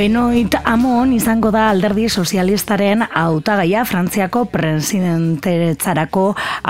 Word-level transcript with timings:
Benoit 0.00 0.54
Amon 0.64 1.10
izango 1.12 1.50
da 1.52 1.66
alderdi 1.68 2.06
sozialistaren 2.08 3.02
hautagaia 3.04 3.82
Frantziako 3.84 4.46
presidentetzarako 4.48 6.22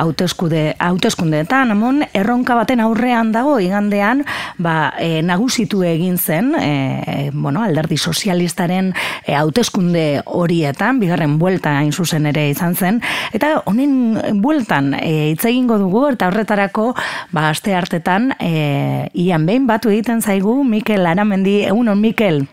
hauteskude 0.03 0.62
hauteskundeetan. 0.82 1.71
Amon 1.71 2.03
erronka 2.11 2.57
baten 2.58 2.82
aurrean 2.82 3.30
dago 3.30 3.54
igandean 3.62 4.25
ba, 4.58 4.90
e, 4.98 5.22
nagusitu 5.22 5.85
egin 5.86 6.18
zen 6.18 6.50
e, 6.58 7.30
bueno, 7.30 7.62
alderdi 7.62 8.00
sozialistaren 8.03 8.90
e, 9.22 9.39
hauteskunde 9.39 10.25
horietan 10.26 10.99
bigarren 10.99 11.39
buelta 11.39 11.79
hain 11.79 11.94
zuzen 11.94 12.26
ere 12.35 12.49
izan 12.50 12.75
zen. 12.75 12.99
Eta 13.31 13.61
honen 13.62 14.40
bueltan 14.43 14.96
e, 14.99 15.31
hitz 15.36 15.44
egingo 15.44 15.79
dugu 15.79 16.08
eta 16.11 16.32
horretarako 16.32 16.96
ba 17.31 17.53
aste 17.54 17.79
hartetan 17.79 18.32
e, 18.40 19.07
ian 19.14 19.46
behin 19.46 19.71
batu 19.71 19.94
egiten 19.94 20.18
zaigu 20.18 20.64
Mikel 20.64 21.07
Aramendi. 21.07 21.61
Egunon 21.71 22.03
Mikel 22.03 22.49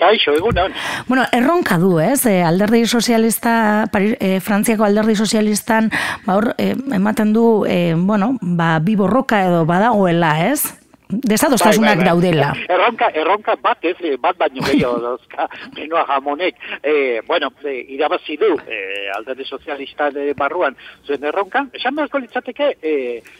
Kaixo, 0.00 0.32
egunon. 0.32 0.72
Bueno, 1.06 1.26
erronka 1.36 1.78
du, 1.78 1.98
ez? 2.00 2.24
E, 2.26 2.40
alderdi 2.42 2.86
sozialista, 2.88 3.86
Pari, 3.92 4.14
e, 4.18 4.40
Frantziako 4.40 4.88
alderdi 4.88 5.14
sozialistan, 5.14 5.90
ba, 6.24 6.38
hor, 6.38 6.54
e, 6.56 6.72
ematen 6.96 7.34
du, 7.36 7.66
e, 7.68 7.94
bueno, 7.94 8.34
ba, 8.40 8.78
bi 8.80 8.96
borroka 8.96 9.44
edo 9.44 9.66
badagoela, 9.68 10.38
ez? 10.48 10.79
Desadostasunak 11.10 11.96
bai, 11.96 11.96
bai, 11.96 12.04
bai. 12.04 12.08
daudela. 12.10 12.50
Erronka, 12.68 13.10
erronka 13.14 13.56
bat 13.62 13.84
ez, 13.84 13.96
bat 14.20 14.38
baino 14.38 14.64
gehiago 14.66 14.98
dauzka, 15.06 15.48
menua 15.76 16.04
jamonek. 16.08 16.56
E, 16.82 17.20
bueno, 17.26 17.52
e, 17.64 17.76
irabazi 17.96 18.36
du, 18.40 18.52
e, 18.66 19.08
alderdi 19.16 19.44
sozialista 19.44 20.10
de 20.10 20.32
barruan, 20.38 20.76
zuen 21.06 21.24
erronka, 21.24 21.66
esan 21.74 21.96
beharko 21.98 22.22
litzateke, 22.22 22.72
e, 22.82 22.94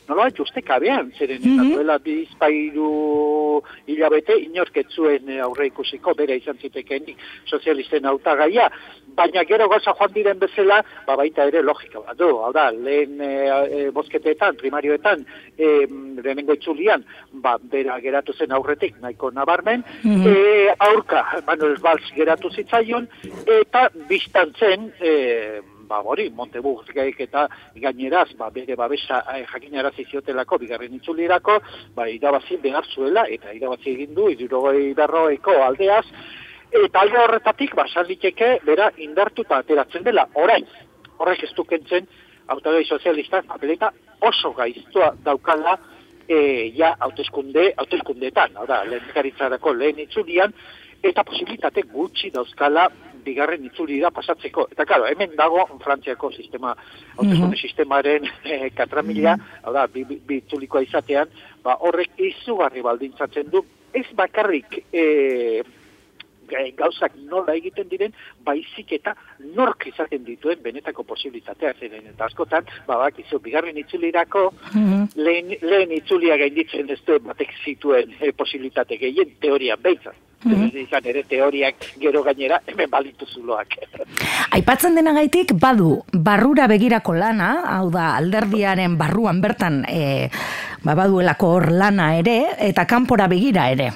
nola 0.08 0.28
bat 0.28 0.40
uste 0.40 0.62
kabean, 0.62 1.12
zeren, 1.18 1.40
mm 1.42 1.58
-hmm. 1.58 1.74
duela 1.74 1.98
bizpairu 1.98 3.62
hilabete, 3.86 4.36
inorketzuen 4.46 5.30
aurre 5.40 5.66
ikusiko, 5.66 6.14
bere 6.14 6.36
izan 6.36 6.58
zitekenik 6.60 7.18
sozialisten 7.46 8.06
autagaia, 8.06 8.70
baina 9.16 9.44
gero 9.44 9.68
goza 9.68 9.94
joan 9.98 10.12
diren 10.14 10.38
bezala, 10.38 10.80
ba 11.06 11.16
baita 11.16 11.46
ere 11.50 11.62
logika 11.62 12.00
bat 12.00 12.18
du, 12.18 12.28
hau 12.44 12.52
da, 12.52 12.70
lehen 12.70 13.20
e, 13.20 13.30
e, 13.78 13.90
bosketeetan, 13.94 14.56
primarioetan, 14.60 15.24
e, 15.58 15.86
lehenengo 16.22 16.56
itzulian, 16.56 17.04
ba, 17.44 17.56
bera 17.62 17.98
geratu 18.00 18.32
zen 18.32 18.52
aurretik, 18.52 18.96
nahiko 19.00 19.30
nabarmen, 19.30 19.84
mm 20.02 20.78
aurka, 20.80 21.24
Manuel 21.46 21.76
Valls 21.82 22.08
geratu 22.16 22.50
zitzaion, 22.50 23.08
eta 23.60 23.88
biztantzen, 24.08 24.90
e, 25.00 25.12
ba, 25.90 26.00
hori, 26.06 26.28
Monteburgek 26.34 27.20
eta 27.26 27.46
gaineraz, 27.82 28.28
ba, 28.38 28.50
bere 28.54 28.76
babesa 28.78 29.22
e, 29.34 29.44
jakinara 29.50 29.90
ziziotelako, 29.96 30.58
bigarren 30.62 30.94
itzulirako, 31.00 31.58
ba, 31.96 32.08
irabazi 32.08 32.60
behar 32.62 32.86
zuela, 32.94 33.26
eta 33.28 33.52
irabazi 33.56 33.92
egin 33.96 34.14
du, 34.14 34.28
idurogoi 34.30 34.92
berroeko 34.98 35.58
aldeaz, 35.66 36.06
eta 36.70 37.04
alde 37.04 37.22
horretatik, 37.24 37.74
ba, 37.74 37.86
saliteke, 37.90 38.58
bera 38.66 38.90
indartuta 39.02 39.60
ateratzen 39.60 40.06
dela, 40.06 40.28
orain, 40.34 40.66
horrek 41.18 41.44
ez 41.48 41.52
dukentzen, 41.56 42.06
autogai 42.50 42.84
sozialistak, 42.86 43.46
papeleta 43.46 43.92
oso 44.26 44.52
gaiztua 44.56 45.12
daukala, 45.24 45.76
e, 46.28 46.70
ja 46.76 46.94
hauteskunde, 47.00 47.72
hauteskundeetan, 47.76 48.56
ora, 48.62 48.82
lehendikaritzarako 48.84 49.74
lehen 49.74 50.02
itzulian, 50.04 50.52
eta 51.02 51.24
posibilitate 51.24 51.86
gutxi 51.92 52.30
dauzkala 52.34 52.88
bigarren 53.24 53.64
itzuli 53.68 53.98
da 54.00 54.10
pasatzeko. 54.14 54.66
Eta 54.72 54.86
claro, 54.88 55.06
hemen 55.08 55.34
dago 55.36 55.66
Frantziako 55.82 56.32
sistema, 56.32 56.74
hauteskunde 57.16 57.56
mm 57.56 57.60
sistemaren 57.60 58.24
e, 58.44 58.70
katramila, 58.76 59.36
hau 59.64 59.74
da, 59.76 59.86
bi, 59.86 60.04
bi, 60.08 60.40
itzulikoa 60.40 60.82
izatean, 60.86 61.28
ba, 61.64 61.76
horrek 61.84 62.16
izugarri 62.30 62.82
baldintzatzen 62.82 63.50
du, 63.52 63.64
ez 63.92 64.06
bakarrik 64.16 64.78
e, 64.92 65.04
gauzak 66.76 67.16
nola 67.30 67.54
egiten 67.58 67.88
diren, 67.90 68.14
baizik 68.44 68.92
eta 68.92 69.14
nork 69.56 69.86
izaten 69.86 70.24
dituen 70.24 70.62
benetako 70.62 71.04
posibilitatea 71.04 71.74
ziren. 71.78 72.06
Eta 72.14 72.26
askotan, 72.26 72.66
babak 72.86 73.18
izu, 73.24 73.40
bigarren 73.42 73.78
itzulirako, 73.84 74.50
mm 74.74 74.98
lehen, 75.16 75.54
lehen 75.62 75.92
itzulia 75.92 76.36
gainditzen 76.40 76.90
ez 76.90 76.98
duen 77.06 77.22
batek 77.24 77.52
zituen 77.64 78.12
e, 78.20 78.32
posibilitate 78.36 78.98
gehien 79.00 79.32
teoria 79.40 79.76
behitzen. 79.76 80.16
Mm 80.44 80.52
-hmm. 80.52 80.76
izan 80.88 81.04
ere 81.04 81.22
teoriak 81.28 81.74
gero 82.00 82.22
gainera 82.22 82.60
hemen 82.66 82.90
balitu 82.90 83.26
zuloak. 83.26 83.76
Aipatzen 84.56 84.94
dena 84.94 85.12
gaitik, 85.12 85.52
badu, 85.52 86.02
barrura 86.12 86.66
begirako 86.66 87.12
lana, 87.12 87.50
hau 87.76 87.90
da, 87.90 88.16
alderdiaren 88.16 88.96
barruan 88.96 89.40
bertan, 89.40 89.84
e, 89.84 90.30
ba, 90.82 90.94
baduelako 90.94 91.46
hor 91.46 91.70
lana 91.72 92.16
ere, 92.16 92.44
eta 92.58 92.86
kanpora 92.86 93.28
begira 93.28 93.68
ere. 93.70 93.90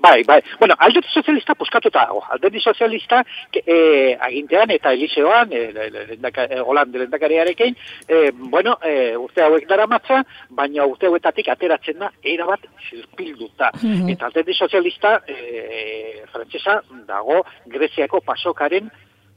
Bai, 0.00 0.24
bai. 0.24 0.42
Bueno, 0.58 0.74
alderdi 0.78 1.08
sozialista 1.12 1.54
puskatuta 1.54 2.06
dago. 2.06 2.22
Alderdi 2.30 2.60
sozialista 2.60 3.22
eh, 3.52 4.16
agintean 4.20 4.70
eta 4.72 4.92
eliseoan, 4.96 5.52
eh, 5.52 5.90
eh, 6.16 6.60
Holanda 6.64 6.98
lendakariarekin, 6.98 7.76
eh, 8.08 8.30
bueno, 8.32 8.78
eh, 8.82 9.16
urte 9.16 9.44
hauek 9.44 9.68
dara 9.68 9.86
matza, 9.86 10.22
baina 10.48 10.86
urte 10.88 11.06
hauetatik 11.06 11.48
ateratzen 11.52 11.98
da, 12.00 12.10
era 12.22 12.46
bat 12.48 12.64
zirpilduta. 12.88 13.72
Mm 13.82 14.08
Eta 14.10 14.26
alderdi 14.26 14.54
sozialista, 14.54 15.20
eh, 15.28 16.24
frantzesa, 16.32 16.80
dago 17.06 17.44
Greziako 17.66 18.20
pasokaren 18.24 18.90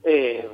eh, 0.04 0.48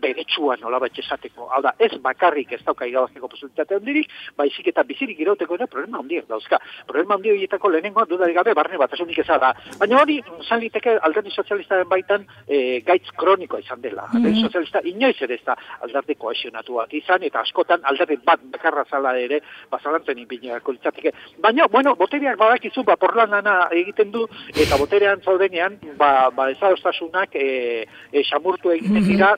beretsua 0.00 0.56
nola 0.60 0.78
bat 0.78 0.98
esateko. 0.98 1.48
Hau 1.50 1.62
da, 1.62 1.72
ez 1.78 1.92
bakarrik 2.02 2.52
ez 2.52 2.62
dauka 2.64 2.86
irabazteko 2.86 3.28
posibilitate 3.28 3.74
handirik, 3.74 4.08
baizik 4.36 4.68
eta 4.68 4.82
bizirik 4.82 5.18
irauteko 5.20 5.54
ere 5.54 5.66
problema 5.66 5.98
handiak 5.98 6.28
dauzka. 6.28 6.58
Problema 6.86 7.14
handi 7.14 7.30
horietako 7.30 7.70
lehenengoa 7.70 8.06
dudarik 8.06 8.34
gabe 8.36 8.54
barne 8.54 8.78
bat 8.78 8.92
asunik 8.92 9.18
ez 9.18 9.26
da. 9.26 9.52
Baina 9.78 10.00
hori, 10.00 10.20
zaliteke 10.48 10.96
alderdi 10.98 11.30
sozialistaren 11.30 11.88
baitan 11.88 12.26
e, 12.46 12.80
gaitz 12.86 13.10
kronikoa 13.16 13.60
izan 13.60 13.80
dela. 13.80 14.08
Mm 14.12 14.24
-hmm. 14.24 14.42
sozialista 14.42 14.80
inoiz 14.84 15.16
ere 15.22 15.34
ez 15.34 15.44
da 15.44 15.56
alderdi 15.80 16.14
kohesionatu 16.14 16.74
bat 16.74 16.92
izan, 16.92 17.22
eta 17.22 17.40
askotan 17.40 17.80
alderdi 17.84 18.16
bat 18.24 18.40
bakarra 18.52 18.84
zala 18.90 19.16
ere, 19.18 19.40
bazalantzen 19.70 20.18
inbineako 20.18 20.72
litzateke. 20.72 21.12
Baina, 21.38 21.66
bueno, 21.68 21.94
boteriak 21.94 22.38
badakizu, 22.38 22.82
ba, 22.84 22.96
porlan 22.96 23.30
egiten 23.70 24.10
du, 24.10 24.26
eta 24.54 24.76
boterean 24.76 25.22
zaudenean, 25.22 25.78
ba, 25.96 26.30
ba 26.30 26.50
ezadostasunak 26.50 27.34
e, 27.34 27.86
e, 28.12 28.22
xamurtu 28.22 28.70
egiten 28.70 29.06
dira, 29.06 29.36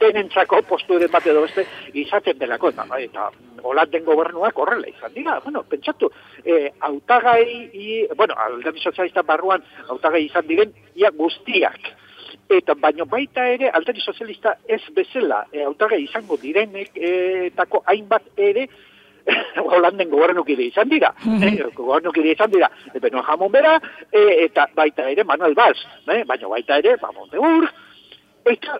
denentzako 0.00 0.62
postu 0.68 0.96
ere 0.96 1.08
bat 1.12 1.26
edo 1.26 1.42
beste 1.44 1.64
izaten 1.94 2.38
delako 2.38 2.72
eta, 2.72 2.86
eta 2.98 3.30
Holanden 3.62 4.04
gobernuak 4.04 4.58
horrela 4.58 4.86
izan 4.88 5.14
dira. 5.14 5.38
Bueno, 5.44 5.64
pentsatu, 5.68 6.10
e, 6.44 6.70
autagai, 6.80 7.44
i, 7.72 8.06
bueno, 8.16 8.34
alderdi 8.38 8.80
sozialista 8.80 9.22
barruan 9.22 9.64
autagai 9.88 10.24
izan 10.24 10.46
diren, 10.46 10.74
ia 10.94 11.10
guztiak. 11.10 11.90
Eta 12.48 12.74
baino 12.80 13.04
baita 13.06 13.44
ere, 13.48 13.70
alderdi 13.74 14.00
sozialista 14.00 14.54
ez 14.68 14.82
bezala, 14.94 15.44
e, 15.52 15.64
autagai 15.64 16.00
izango 16.04 16.38
direnek, 16.40 16.94
e, 16.94 17.10
etako 17.48 17.82
hainbat 17.86 18.30
ere, 18.36 18.68
Holanden 19.60 20.08
gobernukide 20.08 20.70
izan 20.70 20.88
dira. 20.88 21.12
Mm 21.24 21.40
-hmm. 21.40 22.14
e, 22.16 22.30
izan 22.30 22.50
dira. 22.50 22.70
E, 22.94 22.98
beno 22.98 23.22
jamon 23.22 23.52
bera, 23.52 23.80
e, 24.12 24.44
eta 24.44 24.68
baita 24.74 25.10
ere 25.10 25.24
Manuel 25.24 25.54
Valls. 25.54 25.84
E, 26.06 26.24
baino 26.24 26.48
baita 26.48 26.78
ere, 26.78 26.96
ba, 26.96 27.12
Monteburg, 27.12 27.68
Eta, 28.48 28.78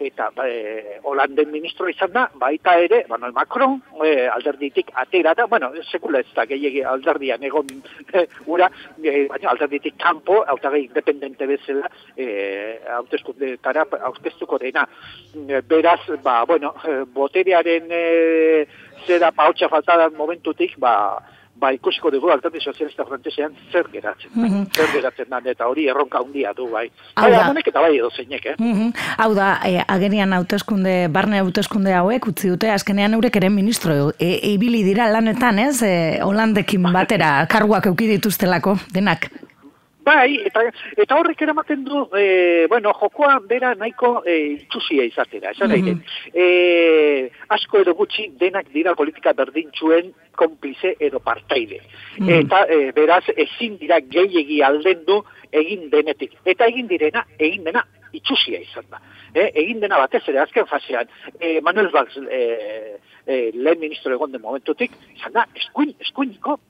eta 0.00 0.30
e, 0.46 1.00
Holanden 1.04 1.50
ministro 1.52 1.88
izan 1.90 2.12
da, 2.14 2.22
baita 2.40 2.76
ere, 2.80 3.02
Manuel 3.10 3.34
Macron, 3.36 3.76
e, 4.00 4.26
alderditik 4.32 4.90
atera 5.02 5.34
da, 5.36 5.44
bueno, 5.50 5.68
sekula 5.84 6.22
ez 6.24 6.30
da, 6.34 6.46
gehiagi 6.48 6.80
alderdian 6.86 7.44
egon 7.44 7.68
e, 8.14 8.24
ura, 8.46 8.70
e, 9.02 9.26
baina 9.28 9.52
alderditik 9.52 9.98
kanpo, 10.00 10.40
autagai 10.54 10.86
independente 10.86 11.48
bezala, 11.50 11.90
e, 12.16 12.26
hautezkundetara 12.96 13.84
aurkeztuko 14.08 14.60
dena. 14.64 14.86
E, 15.36 15.60
beraz, 15.60 16.00
ba, 16.24 16.42
bueno, 16.48 16.72
e, 16.80 17.02
boterearen 17.18 17.92
e, 17.92 18.04
zera 19.04 19.32
pautxa 19.36 19.68
faltadan 19.72 20.16
momentutik, 20.16 20.78
ba, 20.80 20.96
ba 21.60 21.72
ikusiko 21.72 22.10
dugu 22.10 22.30
altate 22.30 22.60
sozialista 22.60 23.04
frantzesean 23.04 23.54
zer 23.72 23.88
geratzen. 23.92 24.30
Mm 24.34 24.44
-hmm. 24.44 24.66
Zer 24.76 24.90
geratzen 24.92 25.30
da, 25.30 25.40
eta 25.44 25.66
hori 25.66 25.88
erronka 25.88 26.18
handia 26.18 26.52
du, 26.52 26.68
bai. 26.70 26.90
Bai, 27.14 27.32
amonek 27.34 27.68
eta 27.68 27.80
bai 27.80 27.96
edo 27.96 28.10
zeinek, 28.10 28.46
eh? 28.46 28.54
Mm 28.58 28.92
Hau 29.16 29.34
da, 29.34 29.60
e, 29.64 29.82
agerian 29.88 30.32
hauteskunde, 30.32 31.08
barne 31.08 31.38
hauteskunde 31.38 31.94
hauek, 31.94 32.26
utzi 32.26 32.48
dute, 32.48 32.70
azkenean 32.70 33.14
eurek 33.14 33.36
ere 33.36 33.48
ministro, 33.50 34.12
e, 34.18 34.38
ibili 34.52 34.82
dira 34.84 35.08
lanetan, 35.10 35.58
ez? 35.58 35.82
E, 35.82 36.20
Holandekin 36.22 36.82
batera, 36.92 37.46
karguak 37.46 37.86
eukidituztelako, 37.86 38.78
denak. 38.92 39.30
Bai, 40.06 40.36
eta, 40.46 40.62
eta 40.94 41.16
horrek 41.18 41.40
eramaten 41.42 41.82
du, 41.84 42.04
e, 42.14 42.66
bueno, 42.70 42.92
jokoa 42.94 43.40
bera 43.50 43.72
nahiko 43.74 44.20
e, 44.22 44.36
itxusia 44.52 45.02
izatera, 45.08 45.50
esan 45.50 45.72
mm 45.74 45.82
-hmm. 45.82 45.98
e, 46.42 47.30
asko 47.56 47.80
edo 47.82 47.94
gutxi 47.94 48.28
denak 48.38 48.70
dira 48.72 48.94
politika 48.94 49.32
berdintxuen 49.32 50.12
konplize 50.36 50.94
edo 51.00 51.18
partaide. 51.18 51.80
Mm 52.18 52.28
Eta 52.38 52.66
e, 52.68 52.92
beraz 52.92 53.24
ezin 53.36 53.78
dira 53.80 53.98
gehiegi 54.00 54.62
alden 54.62 55.02
du 55.06 55.24
egin 55.52 55.90
denetik. 55.90 56.38
Eta 56.44 56.66
egin 56.66 56.86
direna, 56.86 57.26
egin 57.38 57.64
dena 57.64 57.82
itxusia 58.12 58.60
izan 58.60 58.86
da. 58.90 59.02
E, 59.34 59.50
egin 59.62 59.80
dena 59.80 59.98
batez 59.98 60.22
ere 60.28 60.38
azken 60.38 60.66
fasean, 60.66 61.08
e, 61.40 61.60
Manuel 61.60 61.90
Valls 61.90 62.16
e, 62.16 62.40
e, 63.26 63.50
lehen 63.54 63.80
ministro 63.80 64.14
egon 64.14 64.32
den 64.32 64.42
momentutik, 64.42 64.92
izan 65.16 65.32
da, 65.32 65.46
eskuin, 65.54 65.94
eskuiniko 66.00 66.60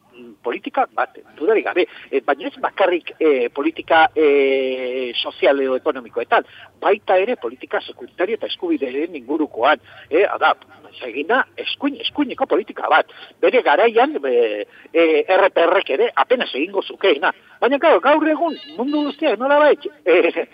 politika 0.42 0.86
bat, 0.94 1.18
dudari 1.38 1.62
gabe, 1.62 1.86
e, 2.10 2.20
baina 2.20 2.48
ez 2.48 2.60
bakarrik 2.62 3.14
e, 3.18 3.48
politika 3.54 4.06
e, 4.14 5.12
sozial 5.14 5.60
edo 5.60 5.76
ekonomikoetan, 5.80 6.46
baita 6.80 7.18
ere 7.18 7.36
politika 7.36 7.80
sekuritario 7.80 8.38
eta 8.38 8.50
eskubideen 8.50 9.16
ingurukoan, 9.16 9.82
e, 10.10 10.24
adap, 10.24 10.64
egina 11.04 11.42
eskuin, 11.60 11.98
eskuineko 12.00 12.46
politika 12.46 12.88
bat. 12.88 13.10
Bere 13.42 13.62
garaian, 13.62 14.16
e, 14.24 14.66
e, 14.92 15.24
RPR-ek 15.36 15.90
ere, 15.98 16.10
apenas 16.14 16.52
egingo 16.54 16.82
zukeina. 16.82 17.32
Baina, 17.60 17.78
gaur 17.78 18.28
egun, 18.28 18.56
mundu 18.78 19.06
guztia, 19.08 19.36
nola 19.36 19.58
baitz, 19.60 19.90
e, 20.04 20.46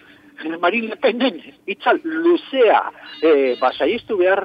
Marin 0.60 0.88
Le 0.88 0.96
Penen 0.96 1.40
itzal 1.66 2.00
luzea 2.04 2.82
e, 3.22 3.56
ba, 3.60 3.70
behar 4.18 4.44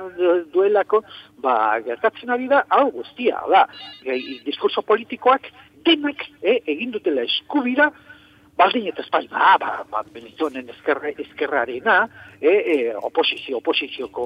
duelako, 0.54 1.04
ba, 1.42 1.80
gertatzen 1.86 2.30
ari 2.30 2.48
da, 2.48 2.64
hau 2.70 2.92
guztia, 2.92 3.42
da, 3.50 3.68
e, 4.04 4.20
diskurso 4.46 4.82
politikoak 4.82 5.50
denak 5.86 6.24
e, 6.42 6.62
egin 6.66 6.92
dutela 6.92 7.24
eskubira, 7.24 7.92
baldin 8.58 8.88
eta 8.90 9.04
espal, 9.06 9.28
ba, 9.32 9.56
ba, 9.62 9.72
ba, 9.92 10.04
benizonen 10.14 10.70
ezkerre, 10.74 11.14
ezkerrarena, 11.22 11.98
e, 12.42 12.50
e, 12.50 12.78
oposizio, 12.96 13.60
oposizioko 13.62 14.26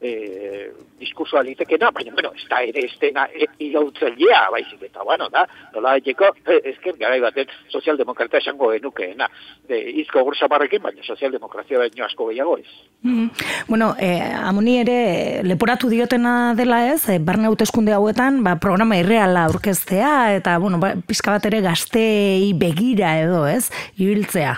e, 0.00 0.70
diskursoa 1.00 1.42
litekena, 1.44 1.90
baina, 1.92 2.12
bueno, 2.16 2.32
ez 2.36 2.46
da 2.48 2.62
ere 2.64 2.86
estena 2.86 3.26
e, 3.32 3.48
irautzailea, 3.68 4.46
baizik, 4.54 4.82
eta, 4.88 5.04
bueno, 5.04 5.28
da, 5.32 5.44
nola 5.74 5.96
daiteko, 5.96 6.32
ezker, 6.72 6.96
garai 7.00 7.20
baten, 7.24 7.52
sozialdemokrata 7.72 8.40
esango 8.40 8.70
genukeena, 8.72 9.28
de, 9.68 9.80
izko 10.02 10.24
gursa 10.24 10.48
barrekin, 10.48 10.82
baina 10.84 11.04
sozialdemokrazia 11.04 11.84
baino 11.84 12.08
asko 12.08 12.30
gehiago 12.32 12.58
ez. 12.62 12.68
Mm 13.02 13.28
Bueno, 13.68 13.96
e, 13.98 14.20
amoni 14.22 14.76
ere, 14.78 15.42
leporatu 15.42 15.88
diotena 15.90 16.54
dela 16.54 16.78
ez, 16.92 17.08
e, 17.10 17.18
barne 17.18 17.48
hauteskunde 17.50 17.92
hauetan, 17.92 18.38
ba, 18.44 18.54
programa 18.62 18.96
irreala 19.00 19.42
aurkeztea, 19.50 20.36
eta, 20.38 20.56
bueno, 20.62 20.78
ba, 20.78 20.92
pizka 21.08 21.34
bat 21.34 21.48
ere 21.50 21.60
gaztei 21.64 22.52
begira 22.54 23.16
edo, 23.20 23.42
ez, 23.50 23.65
ibiltzea. 23.96 24.56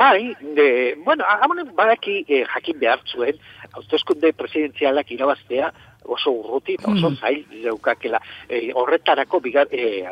Bai, 0.00 0.34
de, 0.56 0.96
bueno, 1.04 1.24
amonen 1.42 1.74
badaki 1.76 2.24
eh, 2.28 2.44
jakin 2.54 2.78
behar 2.80 3.02
zuen, 3.04 3.40
hauteskunde 3.72 4.32
presidenzialak 4.32 5.10
irabaztea, 5.12 5.72
oso 6.10 6.32
urruti, 6.34 6.76
oso 6.82 7.10
mm. 7.10 7.16
zail 7.20 7.62
zeukakela. 7.62 8.20
E, 8.48 8.70
horretarako, 8.74 9.40
bigar, 9.40 9.68
e, 9.70 10.04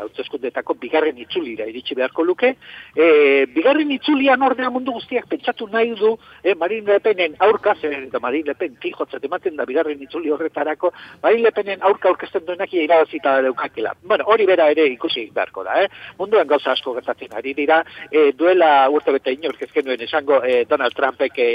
bigarren 0.81 1.19
itzulira 1.19 1.67
iritsi 1.69 1.97
beharko 1.99 2.25
luke. 2.25 2.55
E, 2.95 3.47
bigarren 3.55 3.91
itzulian 3.97 4.43
ordea 4.43 4.71
mundu 4.71 4.95
guztiak 4.97 5.29
pentsatu 5.29 5.69
nahi 5.73 5.95
du, 5.99 6.15
e, 6.43 6.55
Marin 6.55 6.87
Lepenen 6.87 7.37
aurka, 7.45 7.75
zer, 7.81 7.97
eta 8.09 8.21
Marin 8.23 8.47
Lepen 8.47 8.77
tijotzat 8.83 9.25
ematen 9.25 9.56
da 9.56 9.67
bigarren 9.69 10.03
itzuli 10.03 10.33
horretarako, 10.35 10.93
Marin 11.23 11.45
Lepenen 11.47 11.83
aurka 11.83 12.09
aurkezten 12.12 12.47
duenak 12.47 12.73
irabazita 12.75 13.39
deukakela. 13.43 13.95
Bueno, 14.03 14.25
hori 14.27 14.47
bera 14.47 14.69
ere 14.71 14.87
ikusi 14.93 15.29
beharko 15.35 15.65
da, 15.67 15.83
eh? 15.83 15.89
Munduan 16.19 16.49
gauza 16.49 16.73
asko 16.73 16.95
gertatzen 16.99 17.35
ari 17.37 17.55
dira, 17.59 17.83
e, 18.11 18.31
duela 18.39 18.89
urte 18.95 19.15
bete 19.15 19.35
inorkezken 19.35 19.89
duen 19.89 20.06
esango 20.06 20.41
e, 20.45 20.65
Donald 20.71 20.97
Trumpek 20.97 21.39
e, 21.43 21.49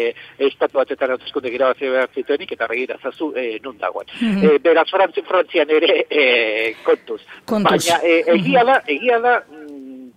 estatu 0.49 0.81
batetan 0.81 1.15
hautezkunde 1.15 1.51
irabazi 1.53 1.89
behar 1.89 2.11
zituenik, 2.13 2.55
eta 2.57 2.67
regira 2.69 2.99
zazu 3.01 3.31
e, 3.37 3.57
nun 3.63 3.79
dagoen. 3.81 4.09
-hmm. 4.35 4.55
e, 4.55 4.59
beraz 4.59 4.89
frantzian 5.27 5.69
ere 5.69 6.05
e, 6.09 6.75
kontuz. 6.83 7.21
kontuz. 7.45 7.87
Baina 7.87 7.99
e, 8.03 8.23
egia 8.37 8.63
da, 8.63 8.81
egia 8.87 9.19
da, 9.19 9.43
mm, 9.49 9.63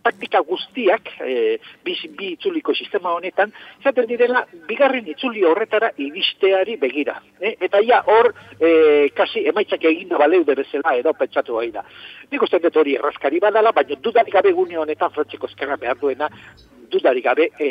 taktika 0.06 0.40
guztiak 0.46 1.08
e, 1.20 1.58
bi, 1.84 1.94
bi 2.18 2.32
itzuliko 2.36 2.74
sistema 2.74 3.14
honetan, 3.16 3.52
zaten 3.82 4.06
direla, 4.10 4.44
bigarren 4.68 5.08
itzuli 5.12 5.42
horretara 5.48 5.90
iristeari 6.06 6.76
begira. 6.82 7.18
E, 7.40 7.56
eta 7.68 7.82
ja, 7.86 8.02
hor, 8.06 8.32
e, 8.60 9.08
kasi 9.16 9.46
emaitzak 9.50 9.84
egin 9.90 10.12
da 10.12 10.20
baleu 10.22 10.44
bezala 10.46 10.94
edo 11.00 11.14
pentsatu 11.18 11.58
gai 11.58 11.70
da. 11.74 11.84
Nik 12.30 12.42
uste 12.42 12.62
dut 12.62 12.76
hori 12.82 12.96
erraskari 13.00 13.42
badala, 13.42 13.74
baina 13.76 13.98
dudarik 14.02 14.34
gabe 14.38 14.52
gune 14.52 14.78
honetan 14.78 15.14
frantziko 15.14 15.50
eskerra 15.50 15.78
behar 15.80 15.98
duena, 16.02 16.30
dudarik 16.90 17.24
gabe 17.24 17.50
e, 17.58 17.70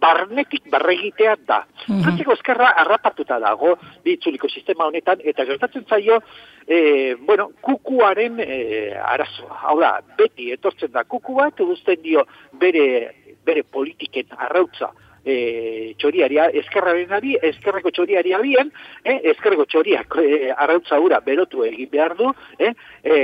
barnetik 0.00 0.70
barregitea 0.70 1.36
da. 1.46 1.64
Mm 1.88 2.02
-hmm. 2.02 2.32
eskerra 2.32 2.72
arrapatuta 2.76 3.38
dago 3.38 3.78
ditzuliko 4.04 4.48
sistema 4.48 4.84
honetan, 4.84 5.18
eta 5.24 5.44
gertatzen 5.44 5.84
zaio, 5.88 6.20
e, 6.66 7.14
bueno, 7.14 7.50
kukuaren 7.60 8.40
e, 8.40 8.94
arazoa. 9.04 9.58
Hau 9.62 9.80
da, 9.80 10.00
beti 10.16 10.52
etortzen 10.52 10.92
da 10.92 11.04
kuku 11.04 11.34
bat, 11.34 11.58
guztien 11.58 12.02
dio 12.02 12.24
bere, 12.52 13.14
bere 13.44 13.62
politiken 13.62 14.26
arrautza 14.36 14.92
e, 15.28 15.94
txoriaria, 16.00 16.48
eskerraren 16.62 17.12
abi, 17.18 17.36
eskerreko 17.50 17.92
txoriari 17.94 18.34
abien, 18.36 18.72
eh, 19.04 19.18
eskerreko 19.32 19.66
txoriak 19.68 20.18
e, 20.22 20.52
arrautza 20.56 21.00
ura 21.04 21.20
berotu 21.24 21.64
egin 21.68 21.90
behar 21.92 22.16
du, 22.18 22.30
eh, 22.58 22.72
e, 23.02 23.16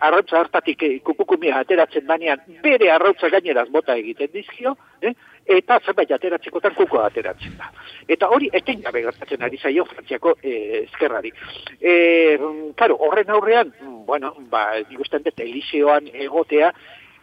arrautza 0.00 0.40
hartatik 0.40 0.82
e, 0.82 0.92
kukukumia 1.06 1.60
ateratzen 1.62 2.06
danean 2.08 2.42
bere 2.62 2.90
arrautza 2.90 3.30
gaineraz 3.32 3.68
bota 3.70 3.96
egiten 4.00 4.32
dizkio, 4.34 4.76
eh, 5.02 5.14
eta 5.46 5.78
zerbait 5.84 6.10
ateratzekotan 6.14 6.74
kuko 6.74 7.00
ateratzen 7.02 7.56
da. 7.58 7.70
Eta 8.08 8.28
hori 8.30 8.48
eten 8.52 8.82
gabe 8.82 9.02
gertatzen 9.02 9.42
ari 9.42 9.58
zaio 9.58 9.84
frantziako 9.90 10.36
e, 10.42 10.54
eskerrari. 10.84 11.32
E, 11.80 12.38
claro, 12.76 12.98
horren 13.06 13.30
aurrean, 13.30 13.72
bueno, 14.06 14.34
ba, 14.50 14.66
ikusten 14.90 15.24
dut, 15.26 15.40
Eliseoan 15.42 16.08
egotea, 16.12 16.72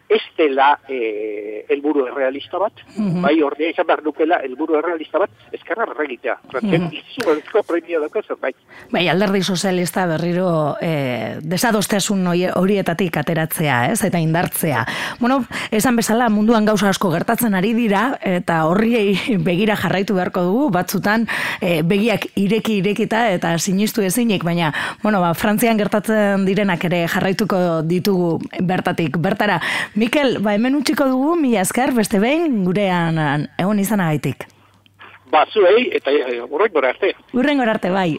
ez 0.09 0.21
dela 0.37 0.79
eh, 0.89 1.65
elburu 1.69 2.07
errealista 2.09 2.57
bat, 2.57 2.73
mm 2.97 3.19
bai 3.19 3.35
ordea 3.43 3.69
izan 3.69 3.85
behar 3.85 3.99
dukela 4.01 4.37
elburu 4.47 4.77
errealista 4.79 5.19
bat, 5.19 5.29
ezkarra 5.51 5.85
berregitea. 5.85 6.37
Mm 6.61 6.71
-hmm. 6.71 7.63
premio 7.67 7.99
bai. 8.41 8.53
Bai, 8.91 9.09
alderdi 9.09 9.43
sozialista 9.43 10.05
berriro 10.07 10.77
eh, 10.81 11.37
desadosteasun 11.41 12.27
horietatik 12.55 13.17
ateratzea, 13.17 13.91
ez, 13.91 14.03
eta 14.03 14.19
indartzea. 14.19 14.85
Bueno, 15.19 15.45
esan 15.71 15.95
bezala 15.95 16.29
munduan 16.29 16.65
gauza 16.65 16.89
asko 16.89 17.11
gertatzen 17.11 17.53
ari 17.53 17.73
dira, 17.73 18.17
eta 18.21 18.65
horri 18.65 19.19
begira 19.49 19.75
jarraitu 19.75 20.15
beharko 20.15 20.41
dugu, 20.41 20.69
batzutan 20.69 21.27
eh, 21.61 21.81
begiak 21.83 22.25
ireki 22.35 22.77
irekita 22.77 23.29
eta 23.29 23.57
sinistu 23.59 24.01
ezinik, 24.01 24.43
baina, 24.43 24.73
bueno, 25.03 25.21
ba, 25.21 25.33
Frantzian 25.33 25.77
gertatzen 25.77 26.45
direnak 26.45 26.83
ere 26.85 27.07
jarraituko 27.07 27.81
ditugu 27.83 28.39
bertatik, 28.61 29.17
bertara, 29.17 29.61
Mikel, 29.99 30.37
ba 30.39 30.53
hemen 30.55 30.77
utziko 30.77 31.03
dugu, 31.11 31.33
mila 31.35 31.59
esker, 31.65 31.91
beste 31.91 32.21
behin, 32.23 32.61
gurean 32.63 33.17
egon 33.59 33.81
izanagaitik. 33.83 34.45
Ba, 35.27 35.41
zuei, 35.51 35.89
eta 35.97 36.13
urren 36.47 36.85
arte. 36.87 37.09
Urren 37.35 37.59
arte, 37.67 37.91
bai. 37.91 38.13